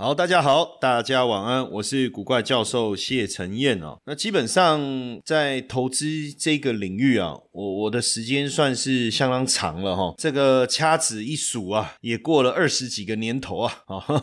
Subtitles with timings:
[0.00, 3.98] 好，大家好，大家晚安，我是古怪教授谢承彦哦。
[4.06, 4.80] 那基本上
[5.26, 10.14] 在投资这个领域啊，我我的时间算是相当长了哈。
[10.16, 13.74] 这个掐指一数啊，也过了二十几个年头啊。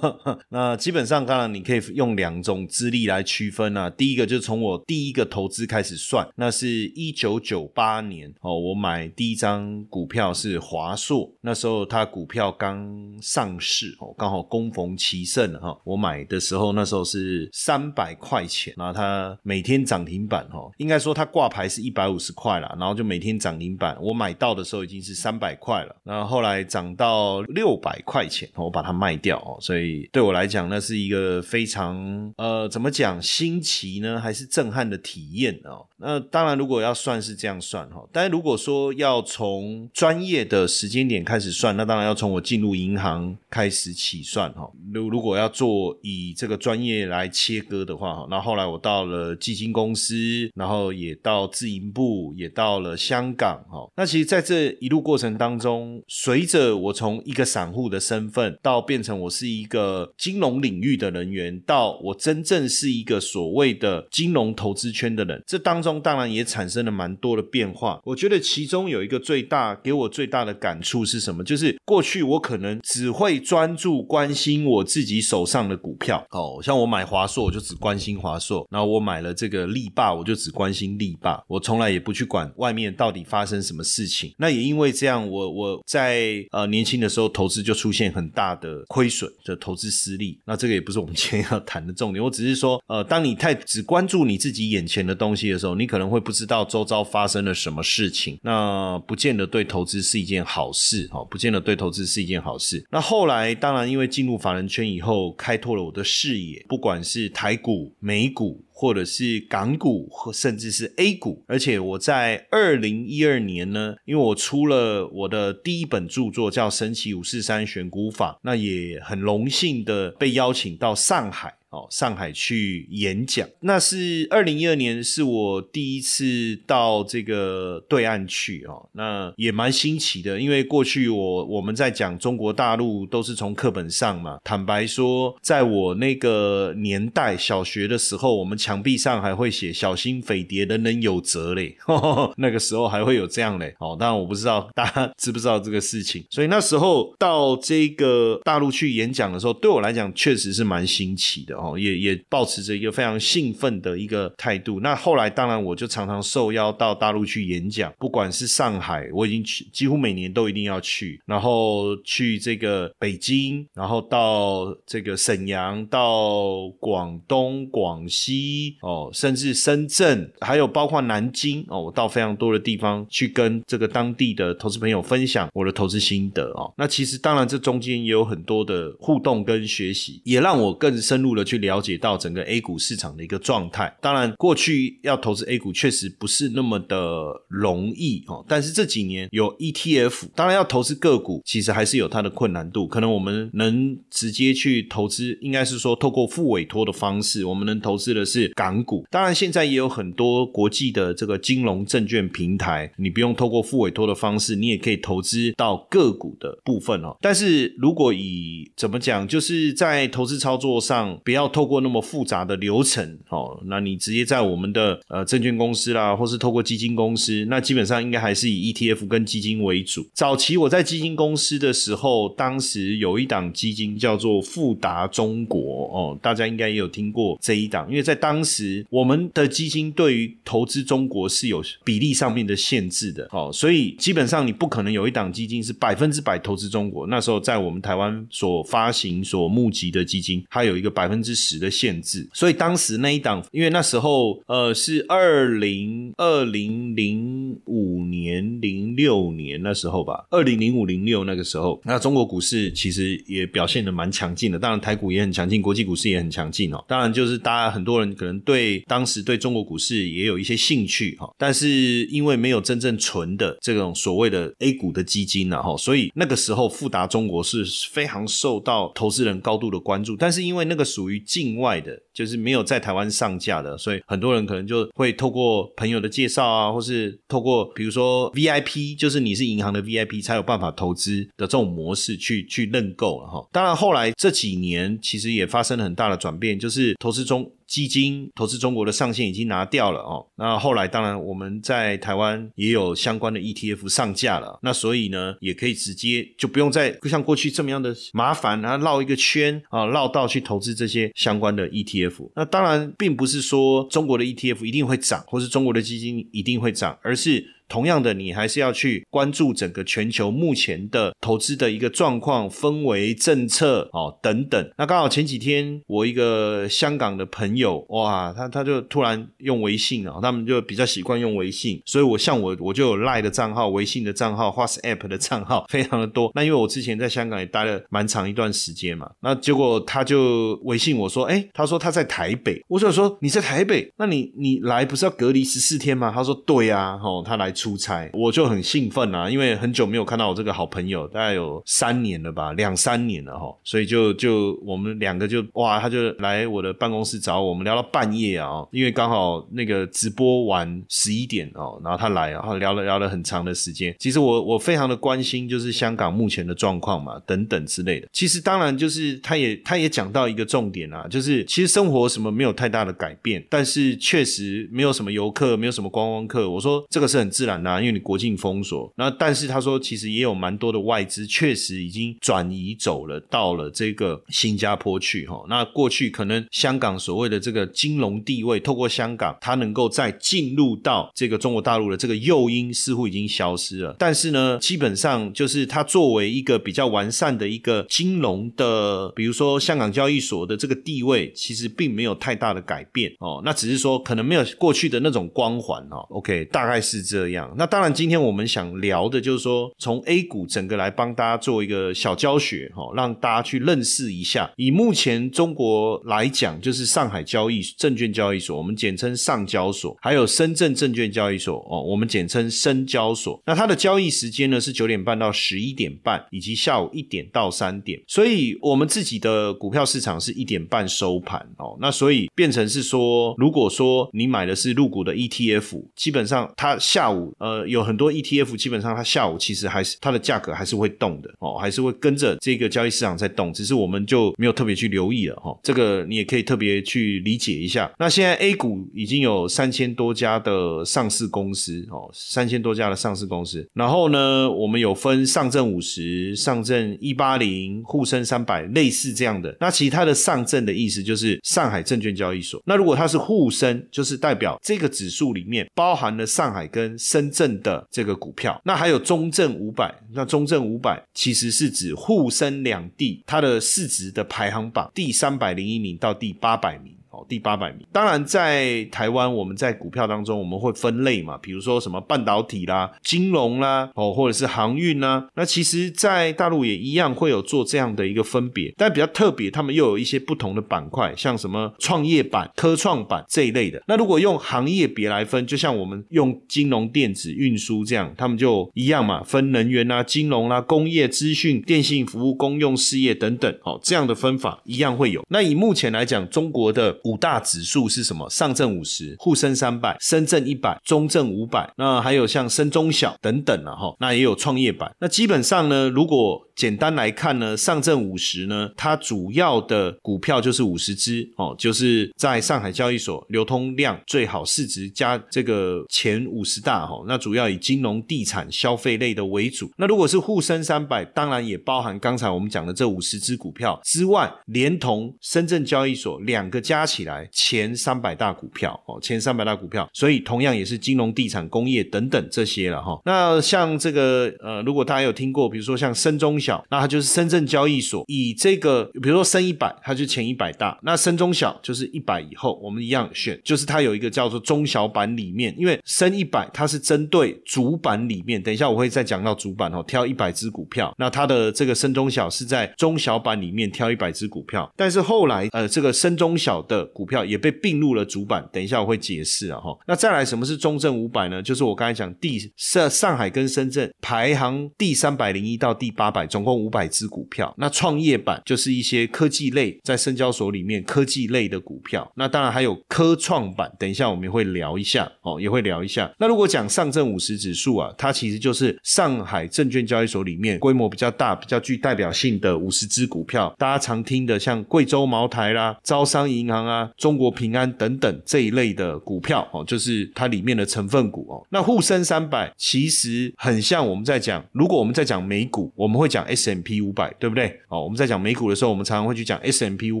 [0.48, 3.90] 那基本上当然你可以用两种资历来区分啊。
[3.90, 15.65] 第一个就从我第一个投资开始算，那是一九九八年哦，我买第一张股票是华硕，那时候它股票刚上市哦，刚好恭逢其盛啊。
[15.84, 23.96] 我买的时候，那时候是三百块钱，然后它每天涨停板哈，应该说它挂牌是一百五十块了，然后就每天涨停板。
[24.00, 29.56] 我买到的时候已经是三百块了，然后后来涨到六百块钱，我把它卖掉哦。
[29.60, 31.96] 所以对我来讲，那是一个非常
[32.36, 35.86] 呃，怎么讲新奇呢，还是震撼的体验哦。
[35.98, 44.70] 那当然，如果要算是这样算哈，但是如果说要从专业的时间点开始算，那当然要从我进入银行开始起算哈。
[44.92, 50.14] 如如果要做以这个专业来切割的话哈，那后来我到了基金公司，
[50.54, 53.90] 然后也到自营部，也到了香港哈。
[53.96, 67.98] 那其实在这一路过程当中，随着我从一个散户的身份到变成我是一个金融领域的人员，到我真正是一个所谓的金融投资圈的人，这当中当然也产生了蛮多的变化。
[68.04, 71.42] 我觉得其中有一个最大给我最大的感触是什么？
[71.42, 75.45] 就是过去我可能只会专注关心我自己手。
[75.46, 81.42] 上的股票哦，像我买华硕，我就只关心华硕；然后我买了这个力霸，我就只关心力霸。
[81.46, 84.34] 我从来也不去管外面到底发生什么事情。
[84.36, 90.38] 那也因为这样，我我在呃年轻的时候投资就出现很大的亏损，的投资失利。
[90.44, 92.22] 那这个也不是我们今天要谈的重点。
[92.22, 98.38] 我只是说，呃，当你太只关注你自己眼前的东西的时候，你可能会不知道周遭发生了什么事情。
[98.42, 102.84] 那不见得对投资是一件好事哦，不见得对投资是一件好事。
[102.90, 105.25] 那后来当然因为进入法人圈以后。
[105.32, 111.42] 开拓了我的视野，不管是台股、美股，或者是港股，或甚至是 A 股。
[111.46, 121.54] 而且我在二零一二年呢，因为我出了我的第一本著作，叫《神奇五四三选股法》，那也很荣幸的被邀请到上海。
[121.70, 141.76] 哦，上海去演讲，那是二零一二年，是我第一次到这个对岸去哦，那也蛮新奇的，因为过去我我们在讲中国大陆都是从课本上嘛，坦白说，在我那个年代小学的时候，我们墙壁上还会写“小心匪谍，人人有责”嘞，
[142.38, 143.74] 那个时候还会有这样嘞。
[143.80, 151.65] 哦，当然我不知道大家知不知道这个事情，所以那时候到这个大陆去演讲的时候，对我来讲确实是蛮新奇的哦。
[151.66, 154.80] 哦，也也保持着一个非常兴奋的一个态度。
[154.80, 161.20] 那后来，当然我就常常受邀到大陆去演讲，不管是上海，我已经去，几乎每年都一定要去。
[161.26, 176.72] 然后去这个北京，然后到这个沈阳，到广东、广西，哦，甚至深圳，还有包括南京，哦，我到非常多的地方去跟这个当地的投资朋友分享我的投资心得哦。
[176.76, 181.56] 那其实当然这中间也有很多的互动跟学习，也让我更深入的去。
[181.66, 188.44] 了解到整个 A 股市场的一个状态，当然过去要投资 A 股确实不是那么的容易哦。
[188.46, 192.86] 但是这几年有 ETF，当然要投资个股，其实还是有它的困难度。
[192.86, 199.06] 可能我们能直接去投资，应该是说透过副委托的方式，我们能投资的是港股。
[199.10, 207.16] 当然现在也有很多国际的这个金融证券平台，你不用透过副委托的方式，你也可以投资到个股的部分哦。
[207.20, 211.35] 但是如果以怎么讲，就是在投资操作上不要。
[211.36, 220.06] 要透过那么复杂的流程哦，那你直接在我们的呃证券公司啦，或是透过基金公司，那基本上应该还是以 ETF 跟基金为主。
[220.12, 237.06] 早期我在基金公司的时候，当时有一档基金叫做富达中国哦，大家应该也有听过这一档，因为在当时我们的基金对于投资中国是有比例上面的限制的哦，所以基本上你不可能有一档基金是百分之百投资中国。
[237.06, 242.28] 那时候在我们台湾所发行、所募集的基金，它有一个百分之十的限制。
[242.32, 256.84] 所以当时那一档，因为那时候呃是二零二零零五年零六年那时候吧，二零零五零六那个时候，那中国股市其实也表现的蛮强劲的，当然台股也很强劲，国际股市也很强劲哦。
[256.86, 270.16] 当然就是大家很多人可能对当时对中国股市也有一些兴趣哈，但是因为没有真正纯的这种所谓的 A 股的基金呢哈，所以那个时候富达中国是非常受到投资人高度的关注。
[270.16, 283.48] 但是因为那个属于境外的，就是没有在台湾上架的，所以很多人可能就会透过朋友的介绍啊，或是透过比如说 VIP，就是你是银行的 VIP 才有办法投资的这种模式去去认购了哈。
[283.52, 287.50] 当然后来这几年其实也发生了很大的转变，就是投资中。
[287.66, 302.30] 基金投资中国的上限已经拿掉了哦，那后来当然我们在台湾也有相关的 ETF 上架了，那所以呢也可以直接就不用再像过去这么样的麻烦啊绕一个圈啊绕道去投资这些相关的 ETF。
[302.36, 307.55] 那当然并不是说中国的 ETF 一定会涨，或是中国的基金一定会涨，而是。
[307.68, 314.70] 同样的，你还是要去关注整个全球目前的投资的一个状况、氛围、政策哦等等。
[314.78, 326.30] 那刚好前几天，我一个香港的朋友，哇，他他就突然用微信啊，他们就比较习惯用微信，所以我像我我就有赖的账号、微信的账号、花式 App 的账号， 非常的多。
[326.34, 336.12] 那因为我之前在香港也待了蛮长一段时间嘛，那结果他就微信我说，哎，他说他在台北，我就说你在台北，那你你来不是要隔离十四天吗？
[336.14, 337.55] 他说对呀，哦，他来。
[337.56, 353.96] 出差我就很兴奋啊，因为很久没有看到我这个好朋友，大概有三年了吧，两三年了哈，所以就就我们两个就哇，他就来我的办公室找我们聊到半夜啊，因为刚好那个直播完十一点哦，然后他来，然后聊了聊了很长的时间。
[353.98, 358.06] 其实我我非常的关心就是香港目前的状况嘛，等等之类的。
[358.12, 366.50] 其实当然就是他也他也讲到一个重点啊，就是其实生活什么没有太大的改变，但是确实没有什么游客，没有什么观光客。
[366.50, 367.45] 我说这个是很自。
[367.46, 375.42] 然啊，因为你国境封锁，那但是他说其实也有蛮多的外资确实已经转移走了，到了这个新加坡去哈。
[375.48, 383.94] 那过去可能香港所谓的这个金融地位，透过香港它能够再进入到这个中国大陆的这个诱因似乎已经消失了。
[383.98, 393.40] 但是呢，基本上就是它作为一个比较完善的一个金融的，比如说香港交易所的这个地位，其实并没有太大的改变哦。
[393.44, 396.06] 那只是说可能没有过去的那种光环哦。
[396.10, 397.35] OK，大概是这样。
[397.56, 404.50] 那当然，今天我们想聊的就是说，从 A 股整个来帮大家做一个小教学，哈，让大家去认识一下。
[404.56, 413.40] 以目前中国来讲，就是上海交易证券交易所，我们简称上交所，还有深圳证券交易所，哦，我们简称深交所。
[413.44, 418.00] 那它的交易时间呢是九点半到十一点半，以及下午一点到三点。
[418.06, 427.25] 所以我们自己的股票市场是一点半收盘，哦，那所以变成是说，如果说你买的是入股的 ETF，基本上它下午。
[427.38, 435.58] 呃，有很多 ETF，基本上它下午其实还是它的价格还是会动的哦，还是会跟着这个交易市场在动，只是我们就没有特别去留意了哈。
[435.62, 437.90] 这个你也可以特别去理解一下。
[437.98, 443.68] 那现在 A 股已经有三千多家的上市公司哦，三千多家的上市公司。
[443.74, 449.54] 然后呢，我们有分上证五十、上证一八零、沪深三百，类似这样的。
[449.60, 452.62] 那其他的上证的意思就是上海证券交易所。
[452.64, 457.15] 那如果它是沪深，就是代表这个指数里面包含了上海跟深。
[457.16, 466.94] 深圳的这个股票，那还有中证五百，那中证五百其实是指沪深两地它的市值的排行榜第三百零一名到第八百名。
[467.28, 475.28] 第八百名，当然在台湾，我们在股票当中我们会分类嘛，比如说什么半导体啦、金融啦，哦，或者是航运啦。
[475.34, 483.82] 那其实，在大陆也一样会有做这样的一个分别，但比较特别，他们又有一些不同的板块，像什么创业板、科创板这一类的。
[483.86, 495.24] 那如果用行业别来分，就像我们用金融、电子、运输这样，他们就一样嘛，分能源啦、金融啦、工业、资讯、电信服务、公用事业等等，哦，这样的分法一样会有。
[495.28, 498.28] 那以目前来讲，中国的五大指数是什么？
[498.28, 503.94] 上证五十、沪深三百、深圳一百、中证五百，那还有像深中小等等了哈。
[504.00, 504.90] 那也有创业板。
[504.98, 517.04] 那基本上呢，如果简单来看呢，上证五十呢，它主要的股票就是五十只哦，就是在上海交易所流通量最好、市值加这个前五十大哈。
[517.06, 519.70] 那主要以金融、地产、消费类的为主。
[519.76, 532.98] 那如果是沪深三百，当然也包含刚才我们讲的这五十只股票之外，连同深圳交易所两个加起来前三百大股票哦，前三百大股票，所以同样也是金融、地产、工业等等这些了哈。
[533.04, 536.40] 那像这个呃，如果大家有听过，比如说像深中。
[536.46, 561.42] 小，那它就是深圳交易所以这个，比如说深一百，它就前一百大，那深中小就是一百以后，我们一样选，就是它有一个叫做中小板里面，因为深一百它是针对主板里面，等一下我会再讲到主板哦，挑一百只股票，那它的这个深中小是在中小板里面挑一百只股票，但是后来呃这个深中小的股票也被并入了主板，等一下我会解释啊哈，那再来什么是中证五百呢？
[561.42, 576.12] 就是我刚才讲第上上海跟深圳排行第三百零一到第八百，总共五百只股票，那创业板就是一些科技类在深交所里面科技类的股票，那当然还有科创板，等一下我们也会聊一下哦，也会聊一下。
[576.18, 591.40] 那如果讲上证五十指数啊，它其实就是上海证券交易所里面规模比较大、比较具代表性的五十只股票，大家常听的像贵州茅台啦、招商银行啊、中国平安等等这一类的股票哦，就是它里面的成分股哦。
[591.48, 597.58] 那沪深三百其实很像我们在讲，如果我们在讲美股，我们会讲 S M P 五百，对不对？
[597.68, 600.00] 哦，我们在讲美股的时候，我们常常会去讲 S M P 五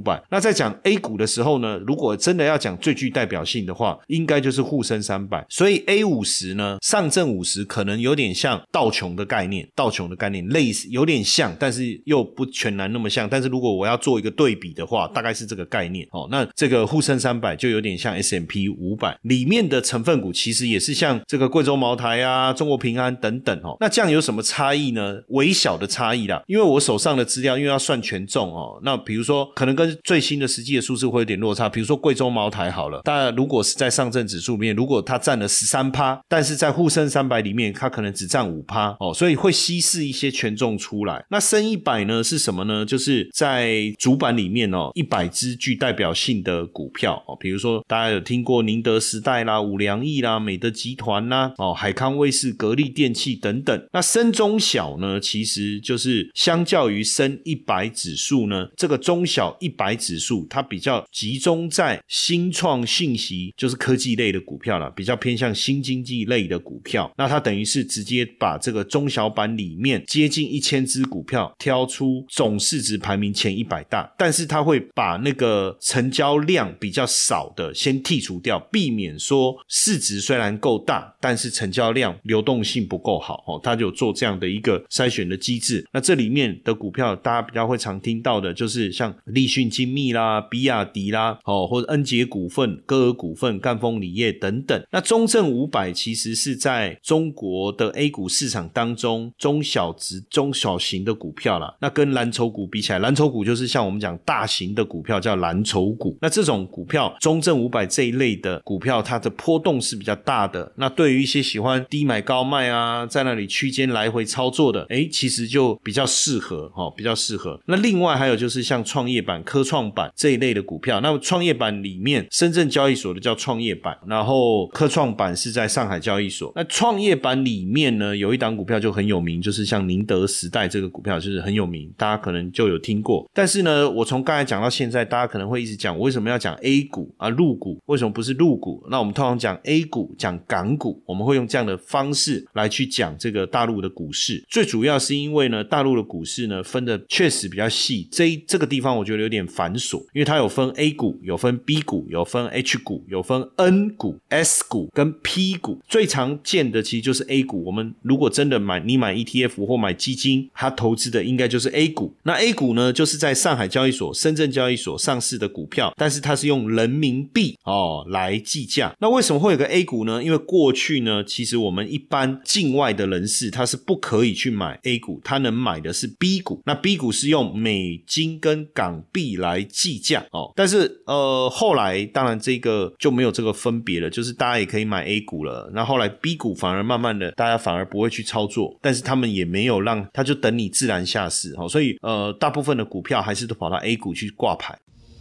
[0.00, 0.22] 百。
[0.30, 5.44] 那在讲 A 股的时候呢，如果真的要讲最具代表性的话，应该就是沪深三百。
[5.48, 13.28] 所以 A 五十呢，上证五十可能有点像道琼的概念，道琼的概念类似有点像，但是又不全然那么像。
[13.28, 16.26] 但是如果我要做一个对比的话，大概是这个概念哦。
[16.30, 23.76] 那这个沪深三百就有点像 S M P 五百里面的成分股，其实也是像这个贵州茅台啊、中国平安等等哦。
[23.80, 25.20] 那这样有什么差异呢？
[25.28, 28.80] 微小的差异啦，因为我手上的资料因为要算权重哦。
[28.82, 31.68] 那比如说可能跟最新的实际的数字会有点落差。
[31.68, 41.22] 比如说贵州茅台好了，但如果是在上证指数面，如果它占了十三趴，但是在沪深三百里面，它可能只占五趴哦，所以会稀释一些权重出来。
[41.28, 42.86] 那深一百呢是什么呢？
[42.86, 53.88] 就是在主板里面哦，一百只具代表性的股票哦，比如说大家有听过宁德时代啦、五粮液啦、美德集团啦、哦海康威视、格力电器等等。
[53.92, 67.10] 那深中小呢，其实就是是相较于深一百指数呢，这个中小一百指数它比较集中在新创信息，就是科技类的股票了，比较偏向新经济类的股票。
[67.16, 85.84] 那它等于是直接把这个中小板里面接近一千只股票挑出总市值排名前一百大，但是它会把那个成交量比较少的先剔除掉，避免说市值虽然够大，但是成交量流动性不够好哦，它就做这样的一个筛选的机制。
[85.96, 94.86] 那这里面的股票，大家比较会常听到的，就是像立讯精密啦、比亚迪啦，哦，或者恩捷股份、歌尔股份、赣锋锂业等等。
[94.90, 101.74] 那中证五百其实是在中国的 A 股市场当中中小值、中小型的股票啦。
[101.80, 106.18] 那跟蓝筹股比起来，蓝筹股就是像我们讲大型的股票叫蓝筹股。
[106.20, 110.70] 那这种股票，中证五百这一类的股票，它的波动是比较大的。
[110.76, 117.60] 那对于一些喜欢低买高卖啊，在那里区间来回操作的，哎，其实就比较适合哈，比较适合。
[117.66, 126.52] 那另外还有就是像创业板、科创板这一类的股票，那么创业板里面，深圳交易所的叫创业板，然后科创板是在上海交易所。
[126.54, 133.28] 那创业板里面呢，有一档股票就很有名，就是像宁德时代这个股票就是很有名，大家可能就有听过。
[133.32, 137.80] 但是呢，我从刚才讲到现在，大家可能会一直讲，我为什么要讲 A 股啊，陆股？
[137.86, 138.84] 为什么不是陆股？
[138.90, 144.44] 那我们通常讲 A 股，讲港股，我们会用这样的方式来去讲这个大陆的股市。
[144.48, 155.78] 最主要是因为呢，大陆的股市呢分的确实比较细，这这个地方我觉得有点繁琐，因为它有分 A 股，有分 B 股，有分 H 股，有分 N 股、S 股跟 P 股。
[155.88, 157.64] 最常见的其实就是 A 股。
[157.64, 162.14] 我们如果真的买，你买 ETF 或买基金，它投资的应该就是 A 股。
[162.22, 168.94] 那 A 股呢，就是在上海交易所、深圳交易所上市的股票，但是它是用人民币哦来计价。
[169.00, 170.22] 那为什么会有个 A 股呢？
[170.22, 176.60] 因为过去呢，其实我们一般境外的人士他是不可以去买 A 股，他能买的是 B 股。
[176.66, 180.52] 那 B 股是用美金跟港币来计价哦。
[180.54, 185.70] 但是呃，后来当然这个就没有这个分别了，就是大家也可以买 A 股了。
[185.74, 191.68] 那后来 B 股反而慢慢的，大家反而不会去操作，但是他们也没有让他就等你自然下市哦。
[191.68, 194.78] 所以呃，大部分的股票还是都跑到 A 股去挂牌。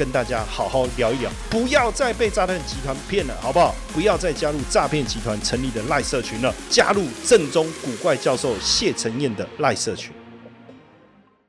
[0.00, 3.74] 跟大家好好聊一聊，不要再被诈骗集团骗了，好不好？
[3.92, 10.10] 不要再加入诈骗集团成立的赖社群了，加入正宗古怪教授谢承彦的赖社群。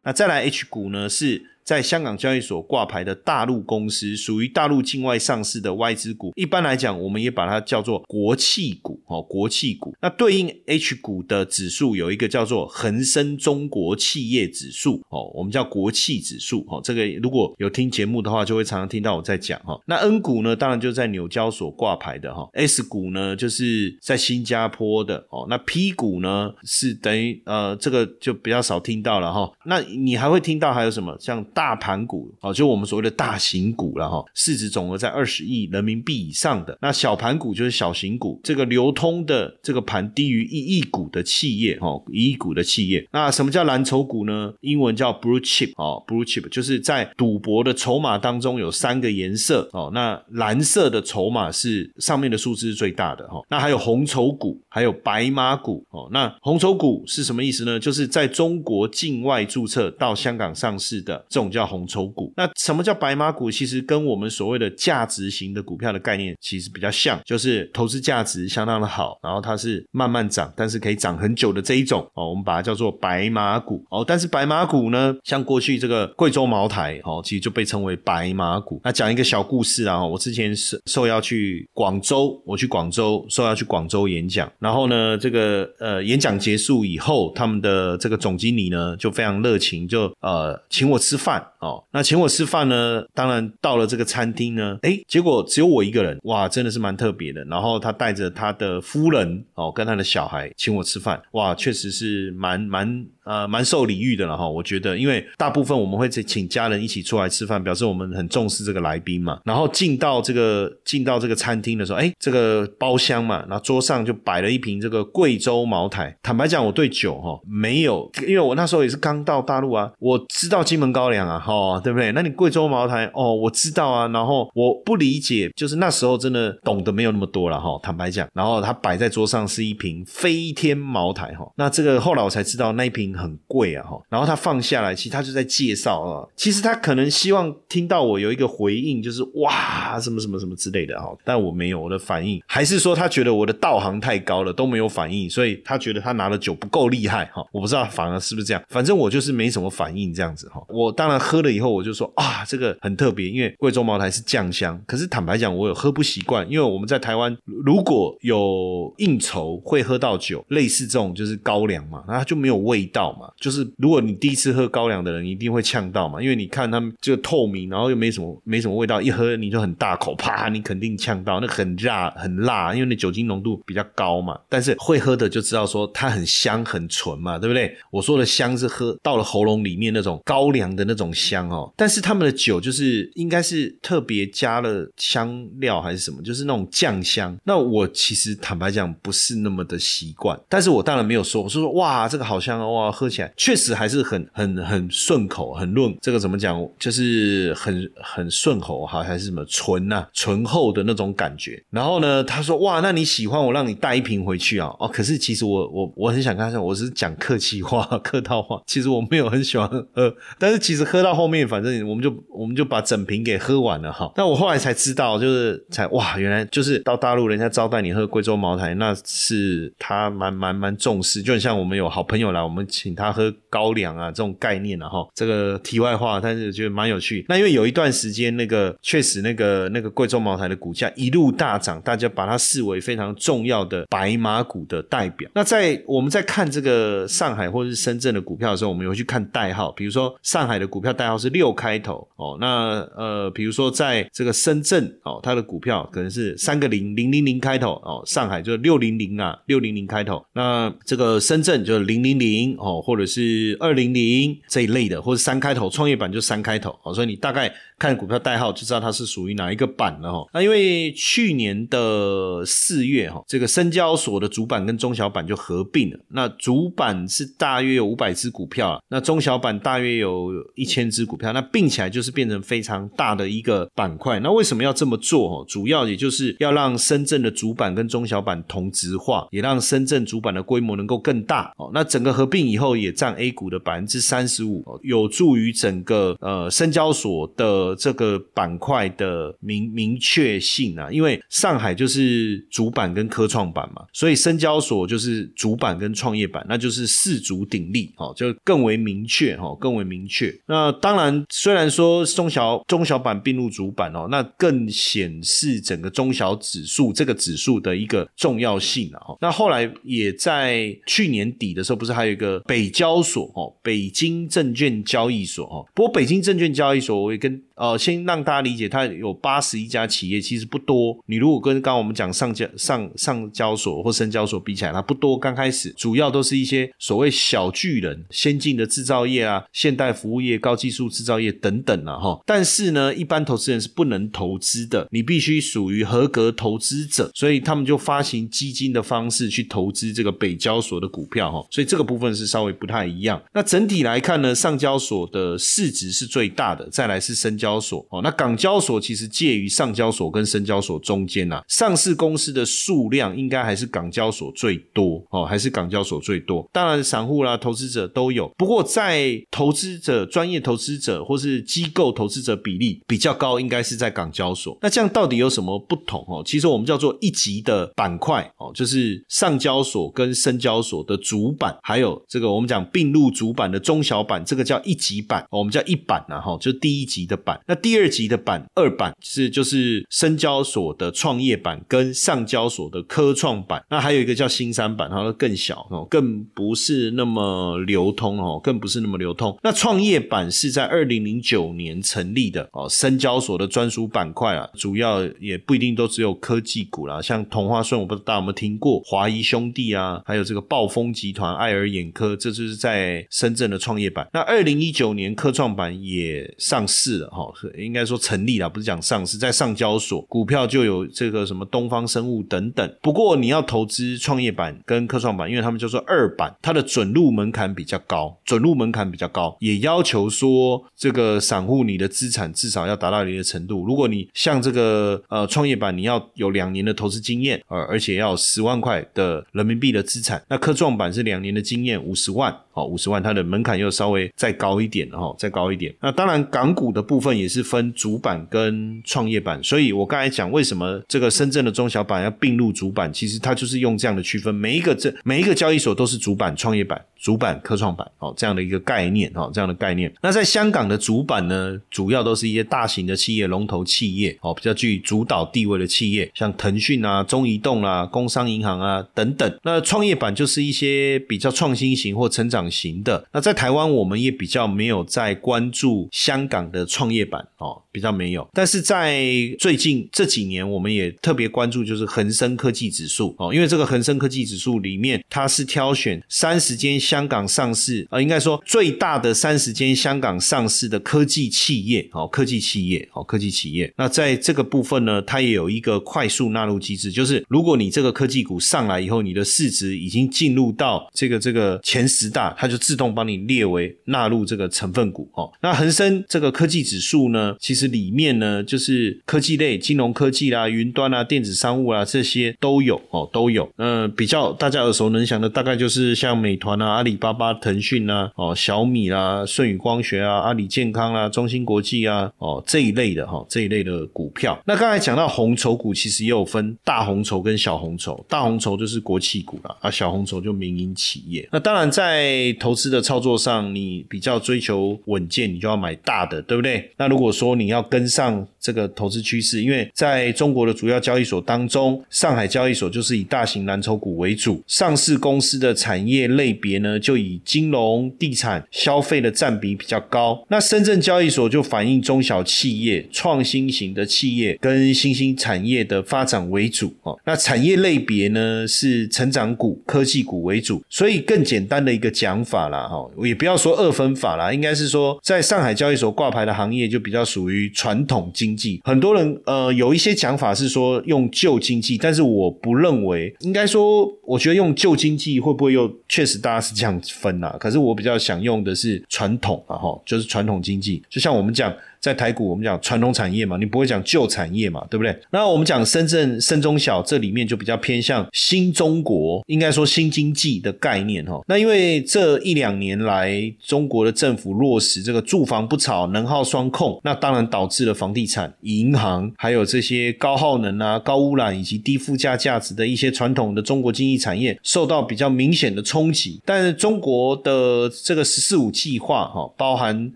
[0.04, 1.55] 那再来 H 股呢是。
[1.66, 6.32] 在香港交易所挂牌的大陆公司，属于大陆境外上市的外资股。
[6.36, 9.92] 一般来讲，我们也把它叫做国企股哦，国企股。
[10.00, 16.80] 那对应 H 股的指数有一个叫做恒生中国企业指数哦，我们叫国企指数哦。
[16.84, 19.76] 这个如果有听节目的话，就会常常听到我在讲哈。
[19.86, 22.48] 那 N 股呢，当然就在纽交所挂牌的哈。
[22.52, 25.44] S 股呢，就是在新加坡的哦。
[25.50, 29.50] 那 P 股呢，是等于呃，这个就比较少听到了哈。
[29.64, 31.44] 那你还会听到还有什么像？
[31.56, 36.76] 大盘股哦，就我们所谓的大型股了哈，市值总额在二十亿人民币以上的。
[36.82, 43.08] 那小盘股就是小型股，这个流通的这个盘低于一亿股的企业哈，一亿股的企业。
[43.10, 44.52] 那什么叫蓝筹股呢？
[44.60, 53.40] 英文叫 blue chip 哦，blue chip 就是在赌博的筹码当中有三个颜色哦，那蓝色的筹码是上面的数字是最大的哈。
[53.48, 56.06] 那还有红筹股，还有白马股哦。
[56.12, 57.80] 那红筹股是什么意思呢？
[57.80, 61.45] 就是在中国境外注册到香港上市的这种。
[61.50, 63.50] 叫红筹股，那什么叫白马股？
[63.50, 74.04] 其实跟我们所谓的价值型的股票的概念其实比较像，就是投资价值相当的好，然后它是慢慢涨，但是可以涨很久的这一种哦，我们把它叫做白马股哦。
[74.06, 78.80] 但是白马股呢，像过去这个贵州茅台哦，其实就被称为白马股。
[78.84, 91.35] 那讲一个小故事啊，我之前是受邀去广州，我去广州受邀去广州演讲，然后呢，这个呃演讲结束以后，他们的这个总经理呢就非常热情，就呃请我吃饭。
[91.58, 93.04] 哦，那请我吃饭呢？
[93.14, 97.44] 当然到了这个餐厅呢，哎，结果只有我一个人，哇，真的是蛮特别的。
[97.44, 103.06] 然后他带着他的夫人哦，跟他的小孩请我吃饭，哇，确实是蛮蛮。
[103.26, 109.40] 呃，蛮受礼遇的了哈，我觉得，因为大部分我们会请家人一起出来吃饭，表示我们很重视这个来宾嘛。
[109.44, 116.16] 然后进到这个进到这个餐厅的时候，哎，这个包厢嘛，然后桌上就摆了一瓶这个贵州茅台。
[116.22, 122.12] 坦白讲，我对酒哈没有，因为我那时候也是刚到大陆啊，我知道金门高粱啊，哈，对不对？
[122.12, 124.06] 那你贵州茅台哦，我知道啊。
[124.06, 127.76] 然后我不理解，就是那时候真的懂得没有那么多了哈。
[127.82, 131.44] 坦白讲，然后他摆在桌上是一瓶飞天茅台哈。
[131.56, 133.15] 那这个后来我才知道那一瓶。
[133.16, 163.05] 很贵啊哈，然后他放下来，其实他就在介绍啊，其实他可能希望听到我有一个回应，就是哇什么什么什么之类的哈，但我没有我的反应，还是说他觉得我的道行太高了都没有反应，所以他觉得他拿的酒不够厉害哈，我不知道反而是不是这样，反正我就是没什么反应这样子哈，我当然喝了以后我就说啊这个很特别，因为贵州茅台是酱香，可是坦白讲我有喝不习惯，因为我们在台湾如果有应酬会喝到酒，类似这种就是高粱嘛，那就没有味道。
[163.12, 174.38] 嘛，就是如果你第一次喝高粱的人，一定会呛到嘛，因为你看他们这个透明，然后又没什么没什么味道，一喝你就很大口，啪，你肯定呛到，那很辣很辣，因为那酒精浓度比较高嘛。
[174.48, 177.76] 但是会喝的就知道说它很香很纯嘛，对不对？
[177.90, 181.72] 我说的香是喝到了喉咙里面那种高粱的那种香哦。
[181.76, 187.36] 但是他们的酒就是应该是特别加了香料还是什么，就是那种酱香。
[187.44, 192.95] 那我其实坦白讲不是那么的习惯，但是我当然没有说，我说说哇这个好香哦哇。
[192.96, 195.94] 喝起来确实还是很很很顺口，很润。
[196.00, 196.56] 这个怎么讲？
[196.78, 201.62] 就是很很顺口哈，还是什么醇呐，醇厚的那种感觉。
[201.70, 208.62] 然后呢，他说：“哇，那你喜欢我让你带一瓶回去啊？”哦，可是其实我我我很想跟他说，我是讲客气话、 客套话。
[208.66, 214.10] 其实我没有很喜欢喝，但是其实喝到后面，反正我们就我们就把整瓶给喝完了哈。
[214.14, 221.22] 但我后来才知道，就是才哇，原来就是到大陆人家招待你喝贵州茅台，那是他蛮蛮蛮重视。
[221.22, 222.66] 就很像我们有好朋友来，我们。
[222.86, 227.24] 请他喝高粱啊，这种概念啊，哈，这个题外话，但是觉得蛮有趣。
[227.28, 235.28] 那因为有一段时间，那个确实那个那个贵州茅台的股价一路大涨，大家把它视为非常重要的白马股的代表。
[235.34, 250.24] 那在我们在看这个上海或者是深圳的股票的时候，我们有去看代号，比如说上海的股票代号是六开头哦，那呃，比如说在这个深圳哦，它的股票可能是三个零零零零开头哦，上海就是六零零啊，六零零开头。
[250.32, 252.56] 那这个深圳就是零零零。
[252.66, 260.26] 哦或者是二零零这一类的，或者三开头创业板就三开头哦，所以你大概看股票代号就知道它是属于哪一个板了哈。
[260.32, 274.18] 那因为去年的四月哈，这个深交所的主板跟中小板就合并了，那主板是大约有五百只股票，那中小板大约有一千只股票，那并起来就是变成非常大的一个板块。
[274.20, 275.26] 那为什么要这么做？
[275.26, 281.52] 哦，主要也就是要让深圳的主板跟中小板同质化，也让深圳主板的规模能够更大。
[281.56, 290.88] 哦，那整个合并以以后也占 A 股的百分之三十五，有助于整个呃深交所的这个板块的明明确性啊。
[290.90, 300.34] 因为上海就是主板跟科创板嘛，所以深交所就是主板跟创业板，那就是四足鼎立，哦，就更为明确，哈，更为明确。
[300.46, 309.00] 那当然，虽然说中小中小板并入主板哦，那更显示整个中小指数这个指数的一个重要性啊。
[309.20, 315.66] 那后来也在去年底的时候，不是还有一个北交所哦，北京证券交易所哦。
[315.74, 320.96] 不过北京证券交易所，我也跟呃，先让大家理解，它有八十一家企业，其实不多。
[321.06, 325.18] 你如果跟刚刚我们讲上交上上交所或深交所比起来，它不多。
[325.18, 332.20] 刚开始主要都是一些所谓小巨人、先进的制造业啊、现代服务业、高技术制造业等等啊，哈。
[332.26, 341.46] 但是呢，一般投资人是不能投资的，你必须属于合格投资者，所以他们就发行基金的方式去投资这个北交所的股票，哈。
[341.50, 343.20] 所以这个部分是稍微不太一样。
[343.32, 347.56] 那整体来看呢，上交所的市值是最大的，再来是深交。
[347.58, 356.46] 所哦，那港交所其实介于上交所跟深交所中间呐，上市公司的数量应该还是港交所最多哦，还是港交所最多。
[356.52, 364.58] 当然，散户啦、投资者都有，不过在投资者、专业投资者或是机构投资者比例比较高，应该是在港交所。
[364.60, 366.22] 那这样到底有什么不同哦？
[366.26, 377.40] 其实我们叫做一级的板块哦，就是上交所跟深交所的主板，还有这个我们讲并入主板的中小板，这个叫一级板，我们叫一板呐哈，就第一级的板。
[377.46, 389.36] 那第二级的板二板是就是深交所的创业板跟上交所的科创板，那还有一个叫新三板，它会更小哦，更不是那么流通哦，更不是那么流通。
[389.42, 404.08] 那创业板是在二零零九年成立的哦，深交所的专属板块啊，主要也不一定都只有科技股啦，像同花顺，我不知道大家有没有听过华谊兄弟啊，还有这个暴风集团、爱尔眼科，这就是在深圳的创业板。
[404.12, 407.26] 那二零一九年科创板也上市了哈。
[407.58, 412.76] 应该说成立了，不是讲上市，在上交所股票就有这个什么东方生物等等。
[412.80, 423.64] 不过你要投资创业板跟科创板，因为他们叫做二板，它的准入门槛比较高，准入门槛比较高，也要求说这个散户你的资产至少要达到一定的程度。
[423.66, 435.72] 如果你像这个呃创业板，你要有两年的投资经验，呃，而且要十万块的人民币的资产，那科创板是两年的经验五十万，哦，五十万它的门槛又稍微再高一点，哈，再高一点。
[435.80, 437.26] 那当然港股的部分也。
[437.36, 449.92] 是分主板跟创业板，所以我刚才讲为什么这个深圳的中小板要并入主板，其实它就是用这样的区分，每一个这每一个交易所都是主板、创业板、主板、科创板哦这样的一个概念哦这样的概念。
[450.00, 459.38] 那在香港的主板呢，主要都是一些大型的企业、龙头企业哦，比较具主导地位的企业，像腾讯啊、中移动啊、工商银行啊等等。
[459.42, 463.06] 那创业板就是一些比较创新型或成长型的。
[463.12, 467.26] 那在台湾，我们也比较没有在关注香港的创业板。
[467.38, 469.04] 哦，比较没有，但是在
[469.38, 483.70] 最近这几年，我们也特别关注，就是恒生科技指数哦，因为这个恒生科技指数里面，它是挑选三十间香港上市，呃，应该说最大的三十间香港上市的科技企业，哦，科技企业，哦，科技企业。
[483.76, 495.32] 那在这个部分呢，它也有一个快速纳入机制，就是如果你这个科技股上来以后，你的市值已经进入到这个这个前十大，它就自动帮你列为纳入这个成分股哦。
[495.40, 497.06] 那恒生这个科技指数。
[497.06, 503.48] 呢，其实里面呢，就是科技类、金融科技啦、云端啊、电子商务啊这些都有哦，都有。
[503.58, 514.36] 嗯，比较大家耳熟能详的，大概就是像美团啊、阿里巴巴、腾讯啊、哦小米啦、舜宇光学啊、阿里健康啦、中芯国际啊、哦这一类的哈，这一类的股票。
[514.44, 518.04] 那刚才讲到红筹股，其实也有分大红筹跟小红筹。
[518.08, 521.28] 大红筹就是国企股了啊，小红筹就民营企业。
[521.30, 526.70] 那当然在投资的操作上，你比较追求稳健，你就要买大的，对不对？
[526.76, 528.26] 那如果说你要跟上。
[528.46, 540.24] 这个投资趋势，因为在中国的主要交易所当中，上海交易所就是以大型蓝筹股为主，上市公司的产业类别呢就以金融、地产、消费的占比比较高。
[540.28, 546.96] 那深圳交易所就反映中小企业、创新型的企业跟新兴产业的发展为主哦。
[547.04, 558.60] 那产业类别呢是成长股、科技股为主，所以更简单的一个讲法啦，哈，也不要说二分法啦，应该是说在上海交易所挂牌的行业就比较属于传统经济。
[558.64, 567.36] 很多人呃有一些讲法是说用旧经济，但是我不认为，应该说我觉得用旧经济会不会又确实大家是这样分啊？
[567.40, 571.52] 可是我比较想用的是传统啊，哈，就是传统经济，就像我们讲。
[571.86, 574.98] 在台股，我们讲传统产业嘛，你不会讲旧产业嘛，对不对？
[575.12, 581.22] 那我们讲深圳深中小，这里面就比较偏向新中国，应该说新经济的概念哈。
[581.28, 596.20] 那因为这一两年来，中国的政府落实这个住房不炒、能耗双控，那当然导致了房地产、银行还有这些高耗能啊、高污染以及低附加价值的一些传统的中国经济产业受到比较明显的冲击。
[596.24, 599.92] 但是中国的这个“十四五”计划哈，包含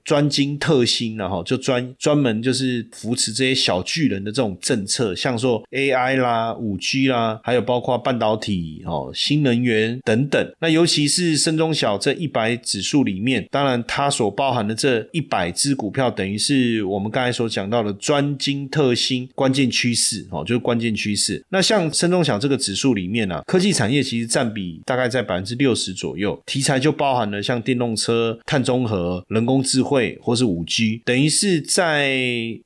[0.04, 1.79] 专精特新然后就专。
[1.98, 10.54] 专门就是扶持这些小巨人的这种政策，像说 AI 啦、五 G 啦，还有包括半导体哦、新能源等等。
[10.60, 21.42] 那尤其是深中小这一百指数里面，当然它所包含的这一百只股票，等于是我们刚才所讲到的专精特新关键趋势哦，就是关键趋势。
[21.48, 31.60] 那像深中小这个指数里面呢，科技产业其实占比大概在百分之六十左右，题材就包含了像电动车、碳中和、人工智慧或是五 G，等于是。
[31.72, 32.10] 在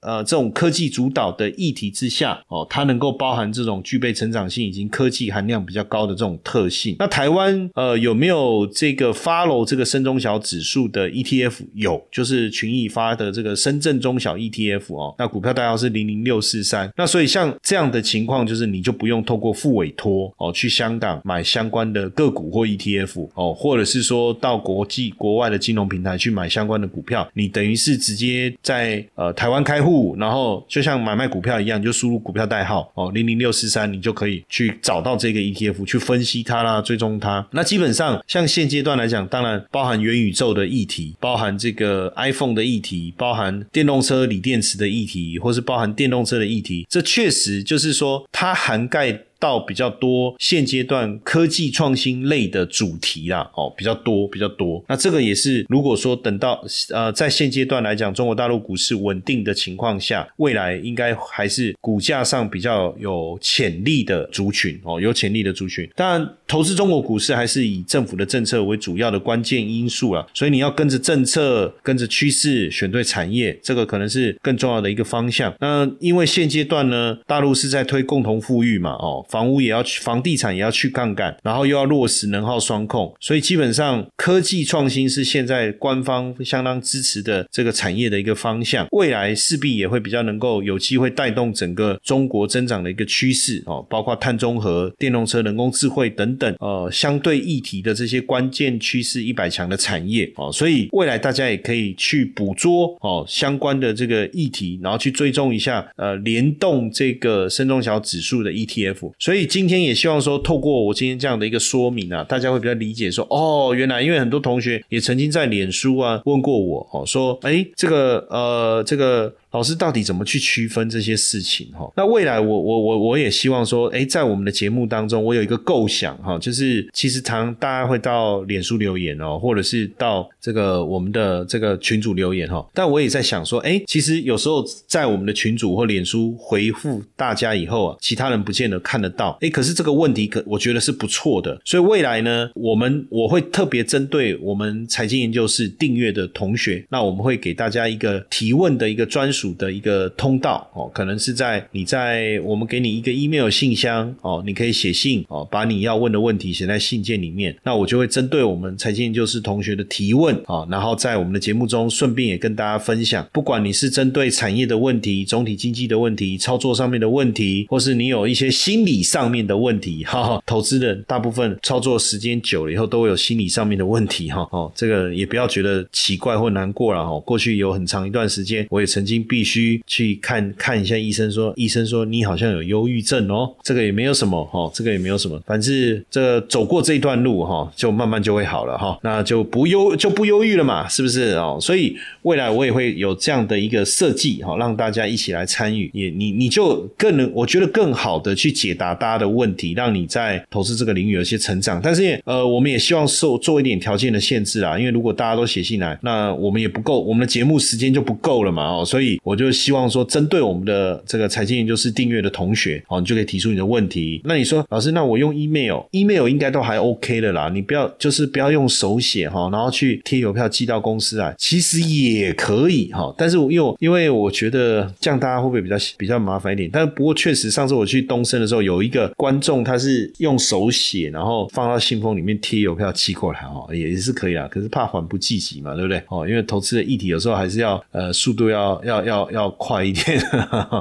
[0.01, 6.97] 呃这种科技主导的议题之下，哦，它能够包含这种具备成长性以及科技含量比较高的这种特性。
[6.99, 11.53] 那台湾呃有没有这个 follow 这个深中小指数的 ETF？
[11.75, 15.15] 有，就是群益发的这个深圳中小 ETF 哦。
[15.19, 16.91] 那股票代号是零零六四三。
[16.97, 28.84] 那所以像这样的情况，就是你就不用透过副委托哦去香港买相关的个股或 ETF 哦，或者是说到国际国外的金融平台去买相关的股票，你等于是直接在
[29.15, 37.47] 呃，台湾开户，然后就像买卖股票一样，就输入股票代号哦，零零六四三，你就可以去找到这个 ETF，去分析它啦，追踪它。
[37.53, 49.21] 那基本上，像现阶段来讲，当然包含元宇宙的议题，包含这个 iPhone 的议题，包含电动车锂电池的议题，或是包含电动车的议题，这确实就是说它涵盖。
[49.45, 54.83] 到比较多现阶段科技创新类的主题啦，哦，比较多比较多。
[54.89, 65.87] 那这个也是，如果说等到呃在现阶段来讲，中国大陆股市稳定的情况下，未来应该还是股价上比较有潜力的族群哦，有潜力的族群。
[65.95, 75.55] 当然，投资中国股市还是以政府的政策为主要的关键因素啦，所以你要跟着政策，跟着趋势，选对产业，这个可能是更重要的一个方向。
[75.61, 79.23] 那因为现阶段呢，大陆是在推共同富裕嘛，哦。
[79.35, 109.13] 房屋也要去，房地产也要去杠杆，然后又要落实能耗双控，所以基本上科技创新是现在官方相当支持的这个产业的一个方向，未来势必也会比较能够有机会带动整个中国增长的一个趋势哦，包括碳中和、电动车、人工智慧等等呃相对议题的这些关键趋势一百强的产业哦，所以未来大家也可以去捕捉哦相关的这个议题，然后去追踪一下呃联动这个深中小指数的 ETF。
[109.25, 119.35] 所以今天也希望说，透过我今天这样的一个说明啊，大家会比较理解说，哦，原来因为很多同学也曾经在脸书啊问过我，哦，说，哎，这个呃，这个。
[119.55, 121.89] 老师到底怎么去区分这些事情哈？
[121.97, 132.69] 那未来我我我我也希望说，哎，在我们的节目当中，我有一个构想哈，就是其实常大家会到脸书留言哦，或者是到这个我们的这个群主留言哈。
[132.75, 139.39] 但我也在想说，哎，其实有时候在我们的群主或脸书回复大家以后啊，其他人不见得看得到。
[139.41, 141.57] 哎，可是这个问题可我觉得是不错的。
[141.65, 149.44] 所以未来呢，我们我会特别针对我们财经研究室订阅的同学，那我们会给大家一个提问的一个专属。
[149.45, 179.23] 主的一个通道哦，可能是在你在我们给你一个 email 信箱哦，你可以写信哦，把你要问的问题写在信件里面，那我就会针对我们财经研究室同学的提问啊，然后在我们的节目中顺便也跟大家分享，不管你是针对产业的问题、总体经济的问题、操作上面的问题，或是你有一些心理上面的问题，哈哈，投资人大部分操作时间久了以后都会有心理上面的问题哈哦，这个也不要觉得奇怪或难过了哈，过去有很长一段时间我也曾经。
[179.35, 191.59] 必须去看看一下医生，说医生说你好像有忧郁症哦，这个也没有什么哈，这个也没有什么，反正这走过这一段路哈，就慢慢就会好了哈，那就不忧就不忧郁了嘛，是不是哦？
[191.61, 201.81] 所以未来我也会有这样的一个设计哈，让大家一起来参与，也你你就更能我觉得更好的去解答大家的问题，让你在投资这个领域有些成长。
[201.83, 214.21] 但是呃，我们也希望受做一点条件的限制啊，因为如果大家都写信来，那我们也不够，我们的节目时间就不够了嘛哦，所以我就希望说，针对我们的这个财经研究室订阅的同学哦，你就可以提出你的问题。
[214.25, 223.13] 那你说老师，那我用 email，email 应该都还 OK 的啦，你不要就是不要用手写哈，然后去贴邮票寄到公司来，其实也可以哈。
[223.17, 226.69] 但是因为因为我觉得这样大家会不会比较比较麻烦一点？
[226.71, 234.47] 但不过确实上次我去东升的时候，有一个观众他是用手写，然后放到信封里面贴邮票寄过来哈，也是可以啊。
[234.51, 236.03] 可是怕缓不济急嘛，对不对？
[236.09, 240.21] 哦，因为投资的议题有时候还是要呃速度要要要要快一点。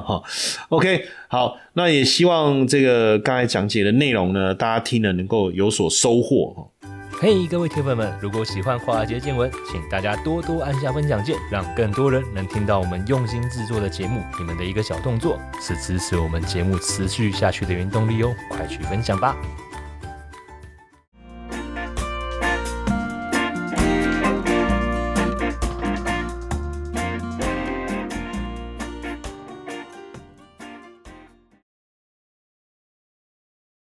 [0.70, 6.72] OK，好，那也希望这个刚才讲解的内容呢，大家听了能够有所收获。
[7.22, 14.22] 嘿，各位铁粉们，如果喜欢华尔街见闻，请大家多多按下分享键，让更多人能听到我们用心制作的节目。
[14.38, 19.38] 你们的一个小动作，是支持我们节目持续下去的原动力哦，快去分享吧！